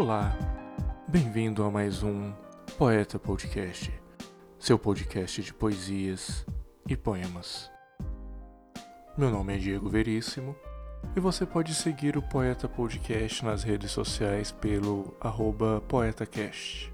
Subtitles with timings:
[0.00, 0.32] Olá,
[1.08, 2.32] bem-vindo a mais um
[2.78, 3.92] Poeta Podcast,
[4.56, 6.46] seu podcast de poesias
[6.88, 7.68] e poemas.
[9.16, 10.54] Meu nome é Diego Veríssimo
[11.16, 15.16] e você pode seguir o Poeta Podcast nas redes sociais pelo
[15.88, 16.92] poetacast.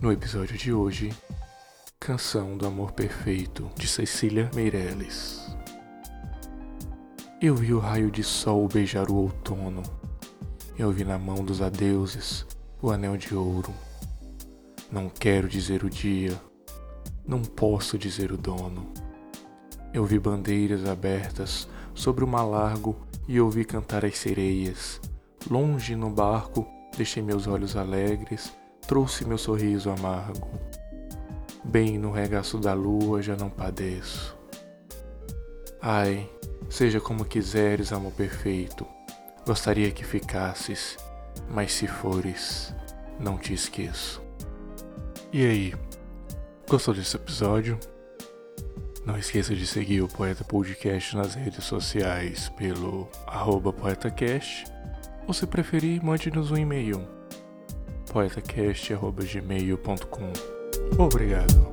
[0.00, 1.12] No episódio de hoje,
[2.00, 5.56] Canção do Amor Perfeito, de Cecília Meirelles.
[7.40, 10.09] Eu vi o raio de sol beijar o outono.
[10.80, 12.46] Eu vi na mão dos adeuses
[12.80, 13.70] o anel de ouro.
[14.90, 16.40] Não quero dizer o dia,
[17.22, 18.90] não posso dizer o dono.
[19.92, 22.96] Eu vi bandeiras abertas sobre o mar largo
[23.28, 24.98] e ouvi cantar as sereias.
[25.50, 26.66] Longe no barco,
[26.96, 28.50] deixei meus olhos alegres,
[28.86, 30.48] trouxe meu sorriso amargo.
[31.62, 34.34] Bem no regaço da lua já não padeço.
[35.82, 36.26] Ai,
[36.70, 38.86] seja como quiseres, amor perfeito,
[39.46, 40.96] gostaria que ficasses,
[41.48, 42.74] mas se fores,
[43.18, 44.22] não te esqueço.
[45.32, 45.74] E aí,
[46.68, 47.78] gostou desse episódio?
[49.04, 53.08] Não esqueça de seguir o Poeta Podcast nas redes sociais pelo
[53.80, 54.66] poetacast,
[55.26, 57.06] ou se preferir, mande-nos um e-mail
[58.12, 60.32] poetacast.gmail.com
[60.98, 61.69] Obrigado.